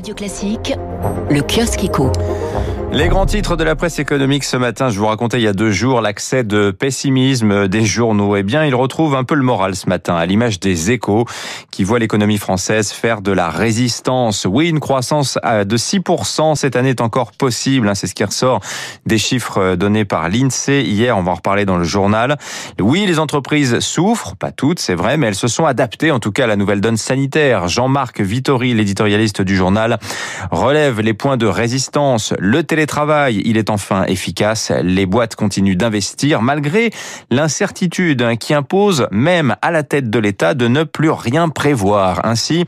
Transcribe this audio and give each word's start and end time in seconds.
Radio 0.00 0.14
Classique, 0.14 0.74
le 1.28 1.42
kiosque 1.42 1.84
éco. 1.84 2.10
Les 2.92 3.06
grands 3.06 3.24
titres 3.24 3.54
de 3.54 3.62
la 3.62 3.76
presse 3.76 4.00
économique 4.00 4.42
ce 4.42 4.56
matin, 4.56 4.90
je 4.90 4.98
vous 4.98 5.06
racontais 5.06 5.38
il 5.38 5.44
y 5.44 5.46
a 5.46 5.52
deux 5.52 5.70
jours 5.70 6.00
l'accès 6.00 6.42
de 6.42 6.72
pessimisme 6.72 7.68
des 7.68 7.84
journaux. 7.84 8.34
Eh 8.34 8.42
bien, 8.42 8.64
ils 8.64 8.74
retrouvent 8.74 9.14
un 9.14 9.22
peu 9.22 9.36
le 9.36 9.44
moral 9.44 9.76
ce 9.76 9.88
matin, 9.88 10.16
à 10.16 10.26
l'image 10.26 10.58
des 10.58 10.90
échos 10.90 11.24
qui 11.70 11.84
voient 11.84 12.00
l'économie 12.00 12.36
française 12.36 12.90
faire 12.90 13.22
de 13.22 13.30
la 13.30 13.48
résistance. 13.48 14.44
Oui, 14.44 14.68
une 14.68 14.80
croissance 14.80 15.38
de 15.44 15.76
6% 15.76 16.56
cette 16.56 16.74
année 16.74 16.90
est 16.90 17.00
encore 17.00 17.30
possible. 17.30 17.88
Hein, 17.88 17.94
c'est 17.94 18.08
ce 18.08 18.14
qui 18.14 18.24
ressort 18.24 18.58
des 19.06 19.18
chiffres 19.18 19.76
donnés 19.76 20.04
par 20.04 20.28
l'INSEE 20.28 20.82
hier. 20.82 21.16
On 21.16 21.22
va 21.22 21.30
en 21.30 21.36
reparler 21.36 21.64
dans 21.64 21.76
le 21.76 21.84
journal. 21.84 22.38
Oui, 22.80 23.06
les 23.06 23.20
entreprises 23.20 23.78
souffrent, 23.78 24.34
pas 24.34 24.50
toutes, 24.50 24.80
c'est 24.80 24.96
vrai, 24.96 25.16
mais 25.16 25.28
elles 25.28 25.36
se 25.36 25.48
sont 25.48 25.64
adaptées 25.64 26.10
en 26.10 26.18
tout 26.18 26.32
cas 26.32 26.44
à 26.44 26.48
la 26.48 26.56
nouvelle 26.56 26.80
donne 26.80 26.96
sanitaire. 26.96 27.68
Jean-Marc 27.68 28.20
Vittori, 28.20 28.74
l'éditorialiste 28.74 29.42
du 29.42 29.54
journal, 29.54 30.00
relève 30.50 31.00
les 31.00 31.14
points 31.14 31.36
de 31.36 31.46
résistance. 31.46 32.34
Télétravail, 32.80 33.42
il 33.44 33.58
est 33.58 33.68
enfin 33.68 34.04
efficace. 34.06 34.72
Les 34.82 35.04
boîtes 35.04 35.36
continuent 35.36 35.76
d'investir 35.76 36.40
malgré 36.40 36.90
l'incertitude 37.30 38.38
qui 38.38 38.54
impose 38.54 39.06
même 39.10 39.54
à 39.60 39.70
la 39.70 39.82
tête 39.82 40.08
de 40.08 40.18
l'État 40.18 40.54
de 40.54 40.66
ne 40.66 40.84
plus 40.84 41.10
rien 41.10 41.50
prévoir. 41.50 42.24
Ainsi, 42.24 42.64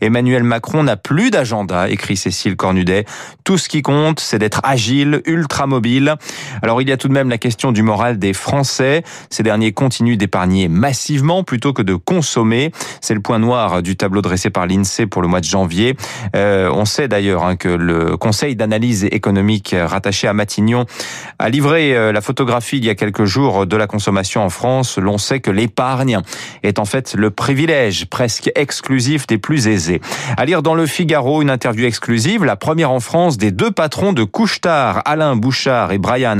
Emmanuel 0.00 0.44
Macron 0.44 0.84
n'a 0.84 0.96
plus 0.96 1.32
d'agenda, 1.32 1.88
écrit 1.88 2.16
Cécile 2.16 2.54
Cornudet. 2.54 3.06
Tout 3.42 3.58
ce 3.58 3.68
qui 3.68 3.82
compte, 3.82 4.20
c'est 4.20 4.38
d'être 4.38 4.60
agile, 4.62 5.20
ultra 5.26 5.66
mobile. 5.66 6.14
Alors 6.62 6.82
il 6.82 6.88
y 6.88 6.92
a 6.92 6.96
tout 6.96 7.08
de 7.08 7.12
même 7.12 7.28
la 7.28 7.38
question 7.38 7.72
du 7.72 7.82
moral 7.82 8.18
des 8.18 8.32
Français. 8.32 9.02
Ces 9.30 9.42
derniers 9.42 9.72
continuent 9.72 10.16
d'épargner 10.16 10.68
massivement 10.68 11.44
plutôt 11.44 11.72
que 11.72 11.82
de 11.82 11.94
consommer. 11.94 12.72
C'est 13.00 13.14
le 13.14 13.20
point 13.20 13.38
noir 13.38 13.82
du 13.82 13.96
tableau 13.96 14.22
dressé 14.22 14.50
par 14.50 14.66
l'INSEE 14.66 15.06
pour 15.06 15.22
le 15.22 15.28
mois 15.28 15.40
de 15.40 15.44
janvier. 15.44 15.96
Euh, 16.34 16.70
on 16.72 16.84
sait 16.84 17.08
d'ailleurs 17.08 17.44
hein, 17.44 17.56
que 17.56 17.68
le 17.68 18.16
Conseil 18.16 18.56
d'analyse 18.56 19.04
économique 19.04 19.74
rattaché 19.78 20.28
à 20.28 20.32
Matignon 20.32 20.86
a 21.38 21.48
livré 21.48 21.96
euh, 21.96 22.12
la 22.12 22.20
photographie 22.20 22.78
il 22.78 22.84
y 22.84 22.90
a 22.90 22.94
quelques 22.94 23.24
jours 23.24 23.66
de 23.66 23.76
la 23.76 23.86
consommation 23.86 24.42
en 24.42 24.50
France. 24.50 24.98
L'on 24.98 25.18
sait 25.18 25.40
que 25.40 25.50
l'épargne 25.50 26.20
est 26.62 26.78
en 26.78 26.84
fait 26.84 27.14
le 27.14 27.30
privilège 27.30 28.06
presque 28.06 28.50
exclusif 28.54 29.26
des 29.26 29.38
plus 29.38 29.68
aisés. 29.68 30.00
À 30.36 30.44
lire 30.44 30.62
dans 30.62 30.74
le 30.74 30.86
Figaro 30.86 31.42
une 31.42 31.50
interview 31.50 31.86
exclusive, 31.86 32.44
la 32.44 32.56
première 32.56 32.90
en 32.90 33.00
France 33.00 33.36
des 33.36 33.50
deux 33.50 33.70
patrons 33.70 34.12
de 34.12 34.24
Couchetard, 34.24 35.02
Alain 35.04 35.36
Bouchard 35.36 35.92
et 35.92 35.98
Brian 35.98 36.38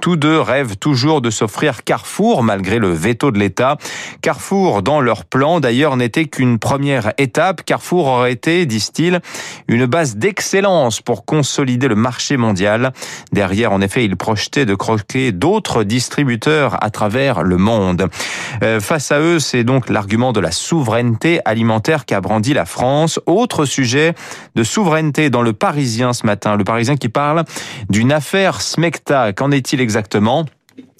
Tous 0.00 0.16
deux 0.16 0.40
rêvent 0.40 0.76
toujours 0.76 1.20
de 1.20 1.30
s'offrir 1.30 1.84
Carrefour 1.84 2.42
malgré 2.42 2.78
le 2.78 2.92
veto 2.92 3.30
de 3.30 3.38
l'État. 3.38 3.76
Carrefour, 4.20 4.82
dans 4.82 5.00
leur 5.00 5.24
plan 5.24 5.60
d'ailleurs, 5.60 5.96
n'était 5.96 6.26
qu'une 6.26 6.58
première 6.58 7.12
étape. 7.18 7.62
Carrefour 7.64 8.06
aurait 8.06 8.32
été, 8.32 8.66
disent-ils, 8.66 9.20
une 9.68 9.86
base 9.86 10.16
d'excellence 10.16 11.00
pour 11.00 11.24
consolider 11.24 11.88
le 11.88 11.94
marché 11.94 12.36
mondial. 12.36 12.92
Derrière, 13.32 13.72
en 13.72 13.80
effet, 13.80 14.04
il 14.04 14.16
projetait 14.16 14.66
de 14.66 14.74
croquer 14.74 15.32
d'autres 15.32 15.84
distributeurs 15.84 16.82
à 16.82 16.90
travers 16.90 17.42
le 17.42 17.56
monde. 17.56 18.08
Euh, 18.62 18.80
face 18.80 19.12
à 19.12 19.20
eux, 19.20 19.38
c'est 19.38 19.64
donc 19.64 19.88
l'argument 19.88 20.32
de 20.32 20.40
la 20.40 20.52
souveraineté 20.52 21.40
alimentaire 21.44 22.06
qu'a 22.06 22.20
brandi 22.20 22.54
la 22.54 22.64
France. 22.64 23.20
Autre 23.26 23.64
sujet 23.64 24.14
de 24.54 24.62
souveraineté 24.62 25.30
dans 25.30 25.42
le 25.42 25.52
Parisien 25.52 26.12
ce 26.12 26.26
matin. 26.26 26.56
Le 26.56 26.64
Parisien 26.64 26.96
qui 26.96 27.08
parle 27.08 27.44
d'une 27.90 28.12
affaire 28.12 28.60
Qu'en 29.36 29.50
est-il 29.50 29.80
exactement? 29.80 30.46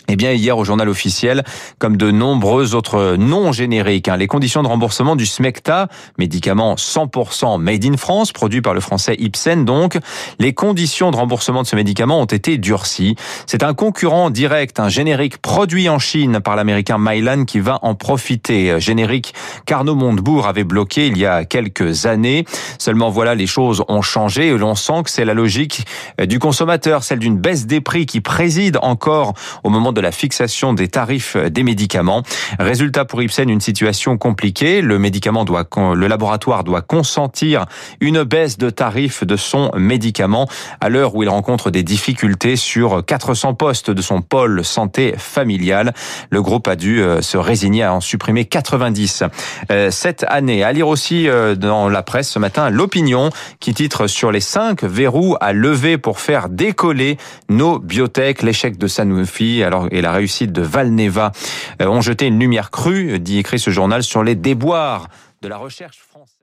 Eh 0.08 0.16
bien, 0.16 0.32
hier 0.32 0.58
au 0.58 0.64
journal 0.64 0.88
officiel, 0.88 1.44
comme 1.78 1.96
de 1.96 2.10
nombreux 2.10 2.74
autres 2.74 3.16
noms 3.16 3.52
génériques, 3.52 4.08
hein, 4.08 4.16
les 4.16 4.26
conditions 4.26 4.62
de 4.62 4.68
remboursement 4.68 5.16
du 5.16 5.26
Smecta, 5.26 5.88
médicament 6.18 6.74
100% 6.74 7.60
made 7.60 7.84
in 7.84 7.96
France, 7.96 8.32
produit 8.32 8.62
par 8.62 8.74
le 8.74 8.80
français 8.80 9.14
Ipsen 9.18 9.64
donc, 9.64 9.98
les 10.38 10.52
conditions 10.52 11.10
de 11.10 11.16
remboursement 11.16 11.62
de 11.62 11.66
ce 11.66 11.76
médicament 11.76 12.20
ont 12.20 12.26
été 12.26 12.58
durcies. 12.58 13.14
C'est 13.46 13.62
un 13.62 13.74
concurrent 13.74 14.30
direct, 14.30 14.80
un 14.80 14.88
générique 14.88 15.38
produit 15.38 15.88
en 15.88 15.98
Chine 15.98 16.40
par 16.40 16.56
l'américain 16.56 16.96
Mylan 16.98 17.44
qui 17.44 17.60
va 17.60 17.78
en 17.82 17.94
profiter. 17.94 18.80
Générique 18.80 19.34
qu'Arnaud 19.66 19.94
Montebourg 19.94 20.46
avait 20.46 20.64
bloqué 20.64 21.06
il 21.06 21.18
y 21.18 21.26
a 21.26 21.44
quelques 21.44 22.06
années. 22.06 22.44
Seulement 22.78 23.10
voilà, 23.10 23.34
les 23.34 23.46
choses 23.46 23.84
ont 23.88 24.02
changé 24.02 24.48
et 24.48 24.58
l'on 24.58 24.74
sent 24.74 25.04
que 25.04 25.10
c'est 25.10 25.24
la 25.24 25.34
logique 25.34 25.86
du 26.20 26.38
consommateur, 26.38 27.04
celle 27.04 27.18
d'une 27.20 27.38
baisse 27.38 27.66
des 27.66 27.80
prix 27.80 28.06
qui 28.06 28.20
préside 28.20 28.78
encore 28.82 29.34
au 29.62 29.70
moment 29.70 29.91
de 29.92 30.00
la 30.00 30.12
fixation 30.12 30.72
des 30.72 30.88
tarifs 30.88 31.36
des 31.36 31.62
médicaments. 31.62 32.22
Résultat 32.58 33.04
pour 33.04 33.22
Ipsen, 33.22 33.48
une 33.48 33.60
situation 33.60 34.18
compliquée. 34.18 34.80
Le 34.82 34.98
médicament 34.98 35.44
doit, 35.44 35.66
le 35.94 36.06
laboratoire 36.06 36.64
doit 36.64 36.82
consentir 36.82 37.66
une 38.00 38.22
baisse 38.22 38.58
de 38.58 38.70
tarifs 38.70 39.24
de 39.24 39.36
son 39.36 39.70
médicament 39.76 40.48
à 40.80 40.88
l'heure 40.88 41.14
où 41.14 41.22
il 41.22 41.28
rencontre 41.28 41.70
des 41.70 41.82
difficultés 41.82 42.56
sur 42.56 43.04
400 43.04 43.54
postes 43.54 43.90
de 43.90 44.02
son 44.02 44.22
pôle 44.22 44.64
santé 44.64 45.14
familiale. 45.16 45.92
Le 46.30 46.42
groupe 46.42 46.68
a 46.68 46.76
dû 46.76 47.00
euh, 47.00 47.20
se 47.22 47.36
résigner 47.36 47.82
à 47.82 47.94
en 47.94 48.00
supprimer 48.00 48.44
90 48.44 49.24
euh, 49.70 49.90
cette 49.90 50.24
année. 50.28 50.62
À 50.64 50.72
lire 50.72 50.88
aussi 50.88 51.28
euh, 51.28 51.54
dans 51.54 51.88
la 51.88 52.02
presse 52.02 52.30
ce 52.30 52.38
matin 52.38 52.70
l'opinion 52.70 53.30
qui 53.60 53.74
titre 53.74 54.06
sur 54.06 54.32
les 54.32 54.40
cinq 54.40 54.82
verrous 54.84 55.36
à 55.40 55.52
lever 55.52 55.98
pour 55.98 56.20
faire 56.20 56.48
décoller 56.48 57.18
nos 57.48 57.78
biotech, 57.78 58.42
l'échec 58.42 58.78
de 58.78 58.86
Sanofi. 58.86 59.62
Alors 59.62 59.81
et 59.90 60.00
la 60.00 60.12
réussite 60.12 60.52
de 60.52 60.62
Valneva 60.62 61.32
euh, 61.80 61.86
ont 61.86 62.00
jeté 62.00 62.26
une 62.26 62.38
lumière 62.38 62.70
crue, 62.70 63.18
dit 63.18 63.38
écrit 63.38 63.58
ce 63.58 63.70
journal, 63.70 64.02
sur 64.02 64.22
les 64.22 64.34
déboires 64.34 65.08
de 65.42 65.48
la 65.48 65.56
recherche 65.56 65.98
française. 65.98 66.36